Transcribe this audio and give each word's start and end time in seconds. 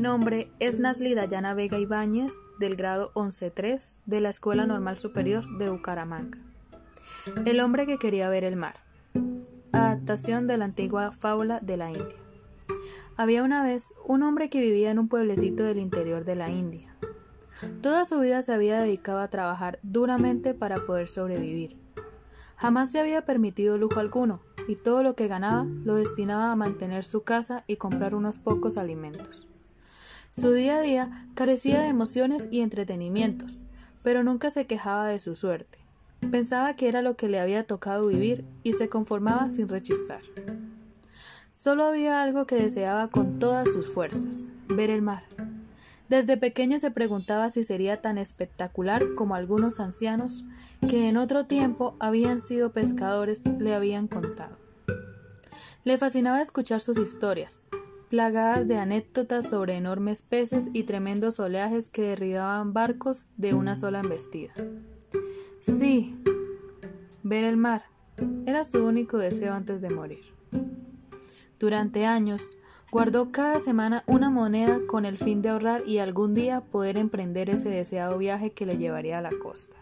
nombre 0.00 0.50
es 0.60 0.80
Nasli 0.80 1.14
Dayana 1.14 1.52
Vega 1.52 1.78
Ibáñez, 1.78 2.34
del 2.58 2.74
grado 2.74 3.12
11-3 3.12 3.98
de 4.06 4.20
la 4.22 4.30
Escuela 4.30 4.66
Normal 4.66 4.96
Superior 4.96 5.44
de 5.58 5.68
Bucaramanga. 5.68 6.38
El 7.44 7.60
hombre 7.60 7.86
que 7.86 7.98
quería 7.98 8.30
ver 8.30 8.44
el 8.44 8.56
mar. 8.56 8.76
Adaptación 9.72 10.46
de 10.46 10.56
la 10.56 10.64
antigua 10.64 11.12
fábula 11.12 11.60
de 11.60 11.76
la 11.76 11.90
India. 11.90 12.18
Había 13.18 13.42
una 13.42 13.62
vez 13.62 13.92
un 14.06 14.22
hombre 14.22 14.48
que 14.48 14.60
vivía 14.60 14.90
en 14.90 14.98
un 14.98 15.08
pueblecito 15.08 15.64
del 15.64 15.76
interior 15.76 16.24
de 16.24 16.36
la 16.36 16.48
India. 16.48 16.96
Toda 17.82 18.06
su 18.06 18.20
vida 18.20 18.42
se 18.42 18.54
había 18.54 18.80
dedicado 18.80 19.18
a 19.18 19.28
trabajar 19.28 19.80
duramente 19.82 20.54
para 20.54 20.82
poder 20.84 21.08
sobrevivir. 21.08 21.76
Jamás 22.56 22.90
se 22.90 23.00
había 23.00 23.26
permitido 23.26 23.76
lujo 23.76 24.00
alguno, 24.00 24.40
y 24.66 24.76
todo 24.76 25.02
lo 25.02 25.14
que 25.14 25.28
ganaba 25.28 25.66
lo 25.84 25.94
destinaba 25.94 26.52
a 26.52 26.56
mantener 26.56 27.04
su 27.04 27.22
casa 27.22 27.64
y 27.66 27.76
comprar 27.76 28.14
unos 28.14 28.38
pocos 28.38 28.78
alimentos. 28.78 29.46
Su 30.32 30.52
día 30.52 30.78
a 30.78 30.80
día 30.80 31.26
carecía 31.34 31.80
de 31.80 31.88
emociones 31.88 32.48
y 32.52 32.60
entretenimientos, 32.60 33.62
pero 34.04 34.22
nunca 34.22 34.50
se 34.50 34.66
quejaba 34.66 35.06
de 35.06 35.18
su 35.18 35.34
suerte. 35.34 35.78
Pensaba 36.30 36.76
que 36.76 36.88
era 36.88 37.02
lo 37.02 37.16
que 37.16 37.28
le 37.28 37.40
había 37.40 37.66
tocado 37.66 38.06
vivir 38.06 38.44
y 38.62 38.74
se 38.74 38.88
conformaba 38.88 39.50
sin 39.50 39.68
rechistar. 39.68 40.20
Solo 41.50 41.84
había 41.84 42.22
algo 42.22 42.46
que 42.46 42.54
deseaba 42.54 43.08
con 43.08 43.40
todas 43.40 43.72
sus 43.72 43.88
fuerzas, 43.88 44.46
ver 44.68 44.90
el 44.90 45.02
mar. 45.02 45.24
Desde 46.08 46.36
pequeño 46.36 46.78
se 46.78 46.92
preguntaba 46.92 47.50
si 47.50 47.64
sería 47.64 48.00
tan 48.00 48.16
espectacular 48.16 49.14
como 49.16 49.34
algunos 49.34 49.80
ancianos 49.80 50.44
que 50.88 51.08
en 51.08 51.16
otro 51.16 51.46
tiempo 51.46 51.96
habían 51.98 52.40
sido 52.40 52.72
pescadores 52.72 53.46
le 53.58 53.74
habían 53.74 54.06
contado. 54.06 54.56
Le 55.82 55.98
fascinaba 55.98 56.40
escuchar 56.40 56.80
sus 56.80 56.98
historias, 56.98 57.66
plagadas 58.10 58.68
de 58.68 58.76
anécdotas 58.76 59.48
sobre 59.48 59.76
enormes 59.76 60.22
peces 60.22 60.68
y 60.74 60.82
tremendos 60.82 61.40
oleajes 61.40 61.88
que 61.88 62.02
derribaban 62.02 62.74
barcos 62.74 63.30
de 63.38 63.54
una 63.54 63.74
sola 63.76 64.00
embestida. 64.00 64.52
Sí, 65.60 66.20
ver 67.22 67.44
el 67.44 67.56
mar 67.56 67.84
era 68.44 68.64
su 68.64 68.84
único 68.84 69.16
deseo 69.16 69.54
antes 69.54 69.80
de 69.80 69.88
morir. 69.88 70.24
Durante 71.58 72.04
años, 72.04 72.58
Guardó 72.92 73.30
cada 73.30 73.60
semana 73.60 74.02
una 74.08 74.30
moneda 74.30 74.80
con 74.88 75.04
el 75.04 75.16
fin 75.16 75.42
de 75.42 75.50
ahorrar 75.50 75.86
y 75.86 75.98
algún 75.98 76.34
día 76.34 76.60
poder 76.60 76.96
emprender 76.96 77.48
ese 77.48 77.70
deseado 77.70 78.18
viaje 78.18 78.50
que 78.50 78.66
le 78.66 78.78
llevaría 78.78 79.18
a 79.18 79.22
la 79.22 79.30
costa. 79.30 79.76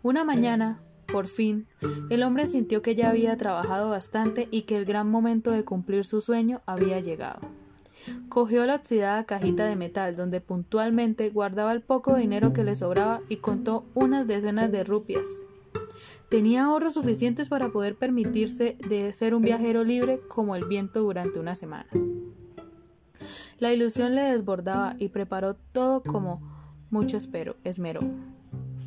Una 0.00 0.22
mañana, 0.22 0.80
por 1.12 1.28
fin, 1.28 1.66
el 2.10 2.22
hombre 2.22 2.46
sintió 2.46 2.82
que 2.82 2.94
ya 2.94 3.10
había 3.10 3.36
trabajado 3.36 3.90
bastante 3.90 4.48
y 4.50 4.62
que 4.62 4.76
el 4.76 4.84
gran 4.84 5.08
momento 5.08 5.50
de 5.50 5.64
cumplir 5.64 6.04
su 6.04 6.20
sueño 6.20 6.62
había 6.66 6.98
llegado. 7.00 7.40
Cogió 8.28 8.66
la 8.66 8.76
oxidada 8.76 9.24
cajita 9.24 9.64
de 9.66 9.76
metal 9.76 10.16
donde 10.16 10.40
puntualmente 10.40 11.30
guardaba 11.30 11.72
el 11.72 11.82
poco 11.82 12.16
dinero 12.16 12.52
que 12.52 12.64
le 12.64 12.74
sobraba 12.74 13.20
y 13.28 13.36
contó 13.36 13.84
unas 13.94 14.26
decenas 14.26 14.72
de 14.72 14.82
rupias 14.82 15.44
Tenía 16.32 16.64
ahorros 16.64 16.94
suficientes 16.94 17.50
para 17.50 17.72
poder 17.72 17.94
permitirse 17.94 18.78
de 18.88 19.12
ser 19.12 19.34
un 19.34 19.42
viajero 19.42 19.84
libre 19.84 20.18
como 20.28 20.56
el 20.56 20.64
viento 20.64 21.02
durante 21.02 21.38
una 21.38 21.54
semana. 21.54 21.90
La 23.58 23.70
ilusión 23.70 24.14
le 24.14 24.22
desbordaba 24.22 24.96
y 24.98 25.10
preparó 25.10 25.56
todo 25.72 26.02
como 26.02 26.40
mucho 26.88 27.18
espero, 27.18 27.56
esmeró. 27.64 28.00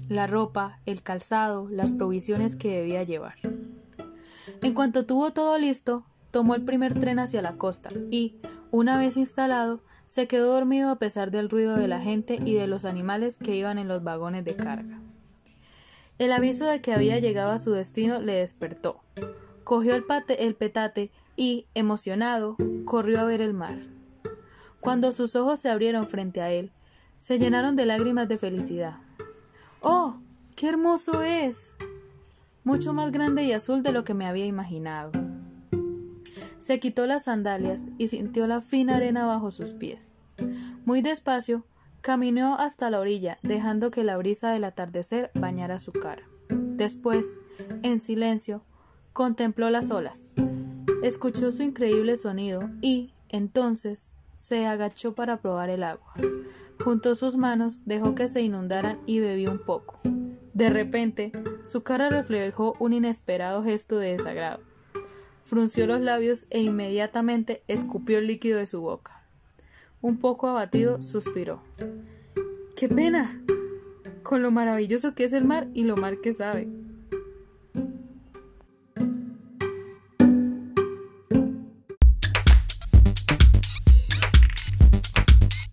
La 0.08 0.28
ropa, 0.28 0.80
el 0.86 1.02
calzado, 1.02 1.68
las 1.70 1.92
provisiones 1.92 2.56
que 2.56 2.80
debía 2.80 3.04
llevar. 3.04 3.36
En 4.62 4.74
cuanto 4.74 5.06
tuvo 5.06 5.34
todo 5.34 5.58
listo, 5.58 6.06
tomó 6.32 6.54
el 6.56 6.64
primer 6.64 6.98
tren 7.00 7.18
hacia 7.20 7.42
la 7.42 7.58
costa 7.58 7.90
y, 8.12 8.36
una 8.72 8.98
vez 8.98 9.18
instalado, 9.18 9.82
se 10.06 10.28
quedó 10.28 10.54
dormido 10.54 10.90
a 10.90 11.00
pesar 11.00 11.32
del 11.32 11.50
ruido 11.50 11.76
de 11.76 11.88
la 11.88 12.00
gente 12.00 12.40
y 12.44 12.54
de 12.54 12.68
los 12.68 12.86
animales 12.86 13.38
que 13.38 13.56
iban 13.56 13.78
en 13.78 13.88
los 13.88 14.04
vagones 14.04 14.46
de 14.46 14.56
carga. 14.56 15.00
El 16.18 16.32
aviso 16.32 16.66
de 16.66 16.82
que 16.82 16.94
había 16.94 17.20
llegado 17.20 17.52
a 17.52 17.58
su 17.58 17.72
destino 17.72 18.22
le 18.22 18.34
despertó. 18.34 19.02
Cogió 19.64 19.96
el, 19.96 20.06
petate 20.56 21.12
y, 21.36 21.66
emocionado, 21.74 22.56
corrió 22.86 23.20
a 23.20 23.26
ver 23.26 23.42
el 23.42 23.54
mar. 23.54 23.80
Cuando 24.80 25.12
sus 25.12 25.36
ojos 25.36 25.60
se 25.60 25.70
abrieron 25.70 26.08
frente 26.08 26.42
a 26.42 26.52
él, 26.52 26.72
se 27.18 27.40
llenaron 27.40 27.76
de 27.76 27.86
lágrimas 27.86 28.28
de 28.28 28.38
felicidad. 28.38 29.00
¡Oh! 29.88 30.18
¡Qué 30.56 30.68
hermoso 30.68 31.22
es! 31.22 31.78
Mucho 32.64 32.92
más 32.92 33.12
grande 33.12 33.44
y 33.44 33.54
azul 33.54 33.84
de 33.84 33.92
lo 33.92 34.04
que 34.04 34.14
me 34.14 34.26
había 34.26 34.46
imaginado. 34.46 35.12
Se 36.58 36.80
quitó 36.80 37.06
las 37.08 37.26
sandalias 37.26 37.92
y 37.98 38.08
sintió 38.08 38.48
la 38.48 38.62
fina 38.62 38.98
arena 38.98 39.26
bajo 39.26 39.52
sus 39.52 39.74
pies. 39.74 40.14
Muy 40.86 41.02
despacio 41.02 41.66
Caminó 42.06 42.54
hasta 42.60 42.92
la 42.92 43.00
orilla, 43.00 43.40
dejando 43.42 43.90
que 43.90 44.04
la 44.04 44.16
brisa 44.16 44.52
del 44.52 44.66
atardecer 44.66 45.32
bañara 45.34 45.80
su 45.80 45.92
cara. 45.92 46.22
Después, 46.50 47.40
en 47.82 48.00
silencio, 48.00 48.62
contempló 49.12 49.72
las 49.72 49.90
olas. 49.90 50.30
Escuchó 51.02 51.52
su 51.52 51.64
increíble 51.64 52.16
sonido 52.16 52.70
y, 52.80 53.16
entonces, 53.28 54.15
se 54.38 54.66
agachó 54.66 55.16
para 55.16 55.38
probar 55.38 55.70
el 55.70 55.84
agua. 55.84 56.14
Juntó 56.84 57.16
sus 57.16 57.38
manos, 57.38 57.82
dejó 57.86 58.16
que 58.16 58.28
se 58.28 58.42
inundaran 58.42 59.00
y 59.06 59.20
bebió 59.20 59.52
un 59.52 59.60
poco. 59.60 60.00
De 60.54 60.70
repente, 60.70 61.32
su 61.64 61.84
cara 61.84 62.10
reflejó 62.10 62.76
un 62.80 62.94
inesperado 62.94 63.64
gesto 63.64 63.98
de 63.98 64.14
desagrado. 64.14 64.62
Frunció 65.44 65.86
los 65.86 66.02
labios 66.02 66.48
e 66.50 66.62
inmediatamente 66.62 67.64
escupió 67.68 68.18
el 68.18 68.28
líquido 68.28 68.58
de 68.58 68.66
su 68.66 68.82
boca. 68.82 69.24
Un 70.02 70.18
poco 70.20 70.48
abatido, 70.48 71.02
suspiró. 71.02 71.62
¡Qué 72.76 72.90
pena! 72.90 73.42
Con 74.24 74.42
lo 74.42 74.52
maravilloso 74.52 75.14
que 75.14 75.24
es 75.24 75.34
el 75.34 75.46
mar 75.46 75.68
y 75.74 75.84
lo 75.84 75.98
mar 75.98 76.20
que 76.22 76.34
sabe. 76.34 76.68